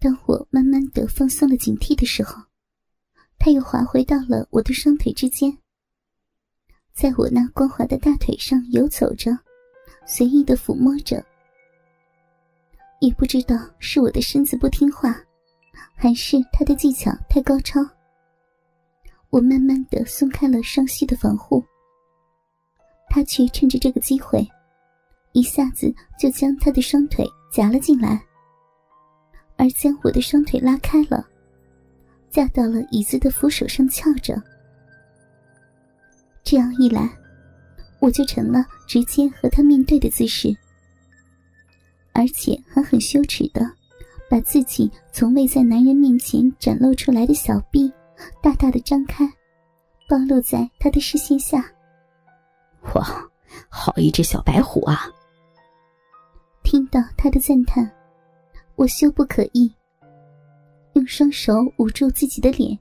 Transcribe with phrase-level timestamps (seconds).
[0.00, 2.42] 当我慢慢的放松了警惕的时候，
[3.38, 5.54] 他又滑回到了我的双腿之间，
[6.94, 9.38] 在我那光滑的大腿上游走着，
[10.06, 11.22] 随意的抚摸着。
[13.00, 15.14] 也不知道是我的身子不听话，
[15.94, 17.80] 还是他的技巧太高超。
[19.28, 21.62] 我慢慢的松开了双膝的防护，
[23.10, 24.46] 他却趁着这个机会，
[25.32, 28.22] 一下子就将他的双腿夹了进来，
[29.60, 31.22] 而将我的双腿拉开了，
[32.30, 34.42] 架到了椅子的扶手上翘着。
[36.42, 37.06] 这样一来，
[37.98, 40.48] 我就成了直接和他面对的姿势，
[42.14, 43.60] 而且还很羞耻的，
[44.30, 47.92] 把自己从未在男人面前展露出来的小臂。
[48.42, 49.30] 大大的张开，
[50.08, 51.62] 暴露在他的视线下。
[52.94, 53.28] 哇，
[53.68, 55.06] 好一只小白虎啊！
[56.62, 57.90] 听到他的赞叹，
[58.80, 59.70] 我羞不可抑，
[60.94, 62.78] 用双手捂住自己的脸，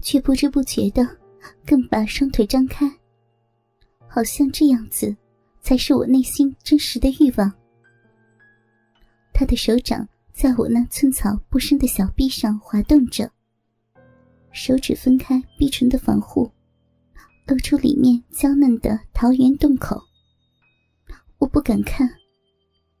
[0.00, 1.06] 却不知不觉的
[1.66, 2.90] 更把双腿张开，
[4.08, 5.14] 好像这样子
[5.60, 7.52] 才是我内心真实的欲望。
[9.34, 13.30] 他的手掌在我那寸草不生的小臂上滑动着。
[14.50, 16.50] 手指分开逼唇的防护，
[17.46, 20.00] 露出里面娇嫩的桃源洞口。
[21.36, 22.08] 我不敢看，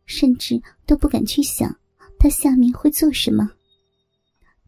[0.04, 1.74] 甚至都不敢去想，
[2.18, 3.50] 他下面会做什么。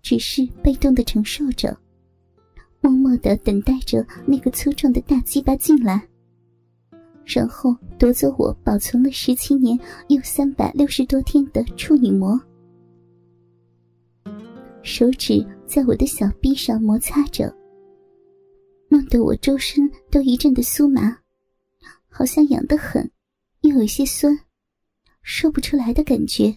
[0.01, 1.77] 只是被动的承受着，
[2.81, 6.09] 默默的等待着那个粗壮的大鸡巴进来，
[7.27, 12.41] 然后夺走我保存了十七年又三百六十多天的处女膜。
[14.83, 17.55] 手指在我的小臂上摩擦着，
[18.89, 21.19] 弄得我周身都一阵的酥麻，
[22.09, 23.11] 好像痒得很，
[23.63, 24.39] 又有些酸，
[25.23, 26.57] 说不出来的感觉，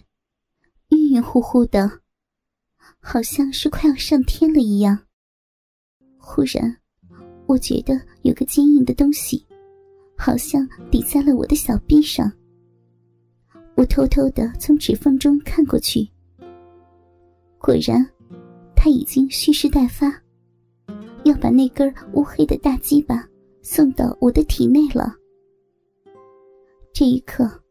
[0.92, 2.00] 晕晕乎乎的，
[3.00, 4.98] 好像是快要上天了一样。
[6.18, 6.78] 忽然，
[7.46, 9.44] 我觉得有个坚硬的东西，
[10.16, 12.30] 好像抵在了我的小臂上。
[13.74, 16.08] 我偷偷的从指缝中看过去，
[17.58, 18.06] 果然。
[18.84, 20.12] 他已经蓄势待发，
[21.24, 23.24] 要把那根乌黑的大鸡巴
[23.62, 25.14] 送到我的体内了。
[26.92, 27.62] 这一刻，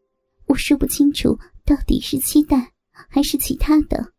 [0.46, 2.72] 我说不清楚到底是期待
[3.08, 4.12] 还是其他的。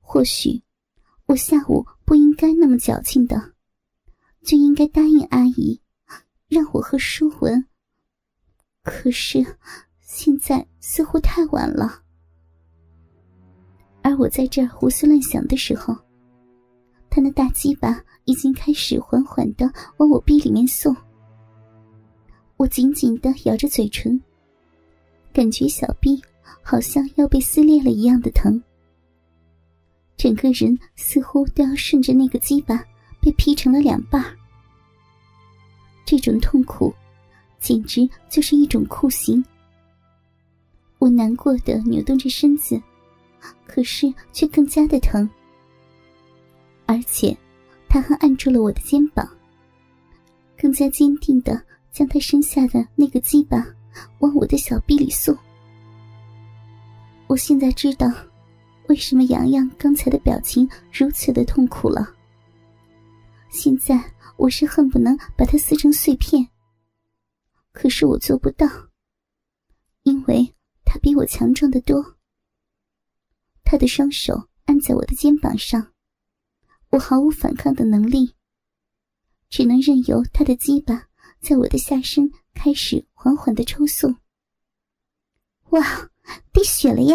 [0.00, 0.62] 或许，
[1.26, 3.52] 我下午不应该那么矫情的，
[4.42, 5.80] 就应该答应阿姨，
[6.48, 7.66] 让我和舒文。
[8.82, 9.44] 可是，
[10.00, 12.02] 现在似乎太晚了。
[14.00, 15.94] 而我在这儿胡思乱想的时候，
[17.10, 20.96] 他那大鸡巴已经开始缓缓的往我逼里面送。
[22.56, 24.18] 我紧紧的咬着嘴唇，
[25.32, 26.22] 感觉小臂
[26.62, 28.62] 好像要被撕裂了一样的疼，
[30.16, 32.84] 整个人似乎都要顺着那个鸡巴
[33.20, 34.24] 被劈成了两半。
[36.04, 36.94] 这种痛苦，
[37.60, 39.44] 简直就是一种酷刑。
[40.98, 42.80] 我难过的扭动着身子。
[43.68, 45.28] 可是却更加的疼，
[46.86, 47.36] 而且
[47.88, 49.28] 他还按住了我的肩膀，
[50.58, 53.64] 更加坚定的将他身下的那个鸡巴
[54.18, 55.36] 往我的小臂里送。
[57.28, 58.06] 我现在知道，
[58.88, 62.14] 为什么洋洋刚才的表情如此的痛苦了。
[63.50, 64.02] 现在
[64.38, 66.48] 我是恨不能把他撕成碎片，
[67.72, 68.66] 可是我做不到，
[70.04, 70.54] 因为
[70.86, 72.16] 他比我强壮的多。
[73.62, 75.92] 他的双手按在我的肩膀上，
[76.88, 78.34] 我毫无反抗的能力，
[79.50, 81.08] 只能任由他的鸡巴
[81.40, 84.16] 在我的下身开始缓缓的抽送。
[85.70, 86.10] 哇，
[86.58, 87.14] 滴血了耶！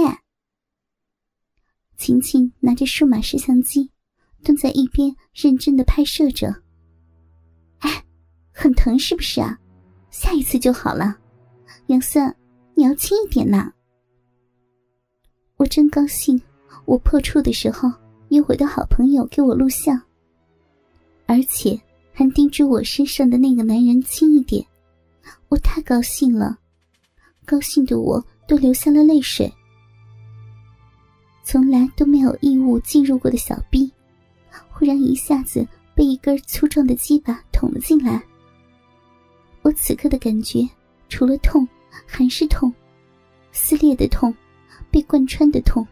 [1.97, 3.91] 晴晴拿着数码摄像机，
[4.41, 6.47] 蹲在一边认真的拍摄着。
[7.79, 8.05] 哎，
[8.53, 9.59] 很疼是不是啊？
[10.09, 11.17] 下一次就好了。
[11.87, 12.33] 杨森，
[12.73, 13.69] 你要轻一点呐。
[15.57, 16.41] 我真高兴，
[16.85, 17.91] 我破处的时候
[18.29, 20.01] 有我的好朋友给我录像，
[21.25, 21.77] 而且
[22.13, 24.65] 还叮嘱我身上的那个男人轻一点。
[25.49, 26.57] 我太高兴了，
[27.45, 29.51] 高兴的我都流下了泪水。
[31.43, 33.91] 从来都没有异物进入过的小臂，
[34.69, 38.21] 忽然一下子被一根粗壮的鸡巴捅了进来。
[39.61, 40.67] 我此刻的感觉，
[41.09, 41.67] 除了痛，
[42.05, 42.73] 还是痛，
[43.51, 44.33] 撕裂的痛。
[44.91, 45.87] 被贯穿的痛，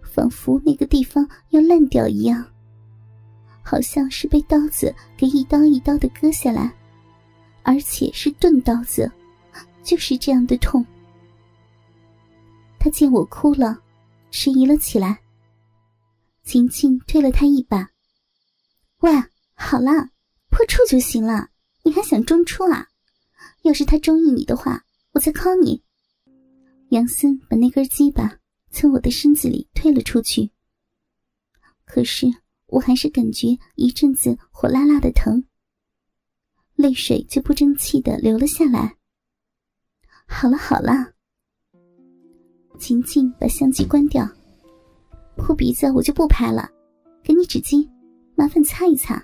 [0.00, 2.46] 仿佛那个地方要烂掉一样，
[3.62, 6.72] 好像是被刀子给一刀一刀的割下来，
[7.64, 9.10] 而且是钝刀子，
[9.82, 10.86] 就是这样的痛。
[12.86, 13.82] 他见我哭了，
[14.30, 15.20] 迟疑了起来。
[16.44, 17.90] 晴晴推了他一把
[19.02, 19.10] ：“喂，
[19.54, 19.90] 好了，
[20.50, 21.50] 破处就行了，
[21.82, 22.86] 你还想中出啊？
[23.62, 25.82] 要是他中意你的话，我再敲你。”
[26.90, 28.38] 杨森把那根鸡巴
[28.70, 30.52] 从我的身子里推了出去，
[31.84, 32.28] 可是
[32.66, 35.42] 我还是感觉一阵子火辣辣的疼，
[36.76, 38.96] 泪水就不争气的流了下来。
[40.28, 41.15] 好了好了，
[42.78, 44.28] 晴晴把相机关掉，
[45.36, 46.68] 哭鼻子我就不拍了，
[47.22, 47.88] 给你纸巾，
[48.34, 49.22] 麻烦擦一擦，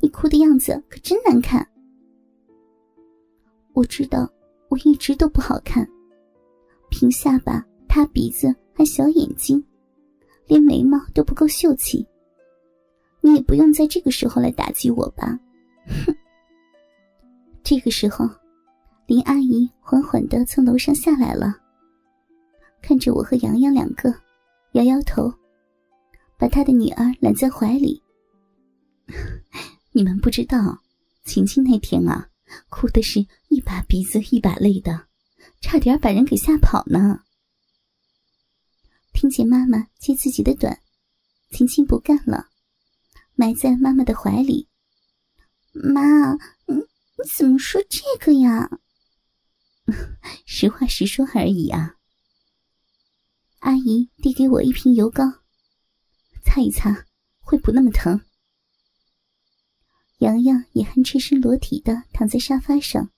[0.00, 1.66] 你哭的样子可真难看。
[3.74, 4.28] 我知道
[4.68, 5.88] 我一直都不好看。
[6.90, 9.62] 平下巴、塌鼻子，还小眼睛，
[10.46, 12.06] 连眉毛都不够秀气。
[13.20, 15.38] 你也不用在这个时候来打击我吧，
[15.86, 16.14] 哼！
[17.62, 18.28] 这个时候，
[19.06, 21.54] 林阿姨缓缓的从楼上下来了，
[22.80, 24.14] 看着我和洋洋两个，
[24.72, 25.32] 摇摇头，
[26.38, 28.02] 把他的女儿揽在怀里。
[29.92, 30.80] 你们不知道，
[31.24, 32.28] 晴晴那天啊，
[32.68, 35.06] 哭的是一把鼻子一把泪的。
[35.60, 37.22] 差点把人给吓跑呢。
[39.12, 40.78] 听见妈妈接自己的短，
[41.50, 42.46] 晴晴不干了，
[43.34, 44.68] 埋在妈妈的怀里。
[45.72, 46.34] 妈，
[46.66, 48.70] 你你怎么说这个呀？
[50.46, 51.96] 实话实说而已啊。
[53.68, 55.24] 阿姨递给我一瓶油膏，
[56.42, 57.04] 擦一擦，
[57.40, 58.18] 会不那么疼。
[60.20, 63.10] 洋洋也还赤身裸体的躺在沙发上。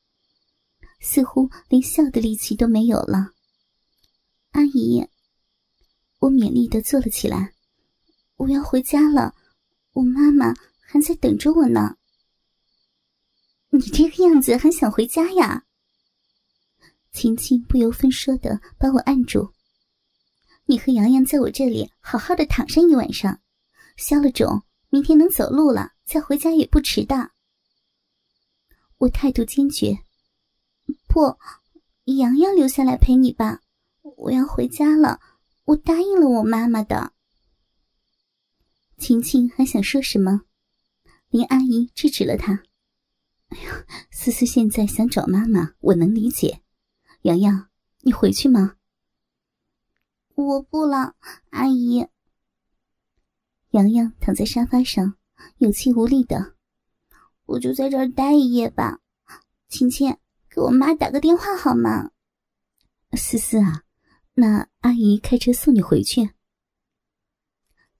[0.99, 3.31] 似乎连笑的力气都没有了。
[4.51, 5.07] 阿姨，
[6.19, 7.55] 我勉力的坐了起来。
[8.35, 9.37] 我要回家了，
[9.93, 11.97] 我妈妈还在等着我呢。
[13.69, 15.65] 你这个样子还想回家呀？
[17.13, 19.55] 晴晴不由分说的把我按住。
[20.71, 23.41] 你和洋洋在我这里好好的躺上一晚上，
[23.97, 27.33] 消了肿，明天能走路了，再回家也不迟的。
[28.99, 29.99] 我态度坚决。
[31.09, 31.37] 不，
[32.05, 33.63] 洋洋留下来陪你吧。
[34.17, 35.19] 我要回家了，
[35.65, 37.15] 我答应了我妈妈的。
[38.97, 40.43] 晴晴还想说什么，
[41.31, 42.63] 林阿姨制止了她。
[43.49, 46.63] 哎呀，思思现在想找妈妈，我能理解。
[47.23, 47.69] 洋洋，
[48.03, 48.77] 你回去吗？
[50.47, 51.15] 我不了，
[51.51, 52.07] 阿姨。
[53.71, 55.17] 洋洋躺在沙发上，
[55.59, 56.55] 有气无力的。
[57.47, 59.01] 我就在这儿待一夜吧，
[59.69, 60.17] 晴晴。
[60.53, 62.11] 给我妈打个电话好吗？
[63.13, 63.85] 思思啊，
[64.35, 66.31] 那阿姨开车送你回去。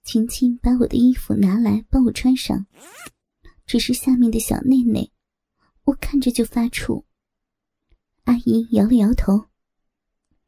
[0.03, 2.65] 晴晴把我的衣服拿来帮我穿上，
[3.65, 5.13] 只是下面的小内内，
[5.85, 7.05] 我看着就发怵。
[8.25, 9.45] 阿姨摇了摇头，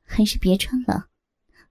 [0.04, 1.08] 还是别穿了。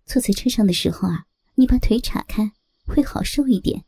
[0.07, 2.53] 坐在车上的时候啊，你把腿岔开，
[2.87, 3.85] 会好受一点。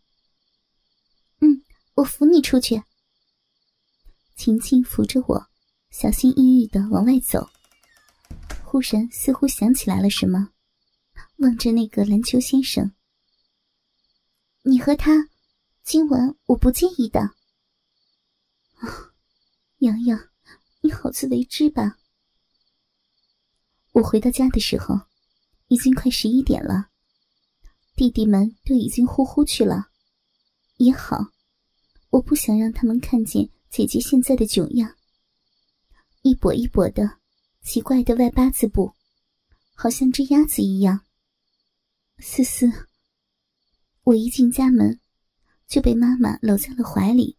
[1.40, 1.62] 嗯，
[1.94, 2.82] 我扶你出去。
[4.36, 5.48] 晴晴扶着我。
[5.90, 7.48] 小心翼翼的往外走，
[8.64, 10.50] 忽然似乎想起来了什么，
[11.36, 12.92] 望着那个篮球先生
[14.66, 15.28] ：“你和他，
[15.84, 17.20] 今晚我不介意的。”
[18.82, 19.14] 啊，
[19.78, 20.30] 洋洋，
[20.80, 21.96] 你好自为之吧。
[23.92, 25.00] 我回到家的时候，
[25.68, 26.88] 已经快十一点了，
[27.96, 29.88] 弟弟们都已经呼呼去了。
[30.76, 31.28] 也好，
[32.10, 34.94] 我不想让他们看见姐姐现在的窘样。
[36.22, 37.18] 一跛一跛的，
[37.62, 38.92] 奇怪的外八字步，
[39.74, 41.00] 好像只鸭子一样。
[42.18, 42.70] 思思，
[44.02, 45.00] 我一进家门，
[45.66, 47.36] 就被妈妈搂在了怀里，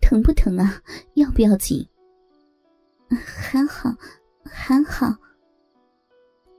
[0.00, 0.82] 疼不疼啊？
[1.14, 1.88] 要不要紧？
[3.08, 3.94] 还好，
[4.44, 5.16] 还好。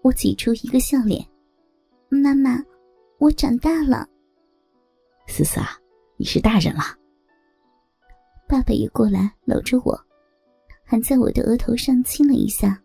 [0.06, 1.26] 我挤出一个笑脸，
[2.10, 2.64] 妈妈，
[3.18, 4.08] 我长大了。
[5.26, 5.70] 思思啊，
[6.16, 6.84] 你是大人了。
[8.48, 10.00] 爸爸也过来搂着我。
[10.84, 12.80] 还在我的额头上亲了一下，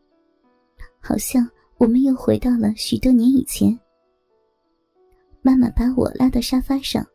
[0.98, 1.46] 好像
[1.76, 3.78] 我们又回到了许多年以前。
[5.42, 7.06] 妈妈把我拉到沙发上，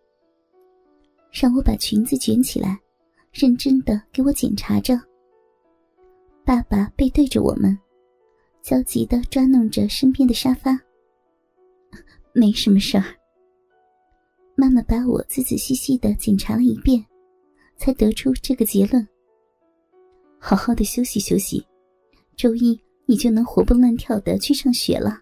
[1.31, 2.79] 让我把裙子卷起来，
[3.31, 5.01] 认真的给我检查着。
[6.45, 7.75] 爸爸背对着我们，
[8.65, 10.75] 焦急的抓弄着身边的沙发。
[12.33, 13.05] 没什么事儿。
[14.55, 17.05] 妈妈把我仔仔细细的检查了一遍，
[17.77, 19.07] 才得出这个结论。
[20.39, 21.63] 好好的休息休息，
[22.35, 25.21] 周一你就能活蹦乱跳的去上学了。